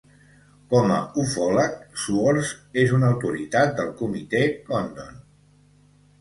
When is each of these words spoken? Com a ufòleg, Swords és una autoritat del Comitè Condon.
Com 0.69 0.93
a 0.93 1.01
ufòleg, 1.23 1.75
Swords 2.03 2.53
és 2.85 2.95
una 3.01 3.11
autoritat 3.15 3.77
del 3.81 3.93
Comitè 4.01 4.43
Condon. 4.73 5.21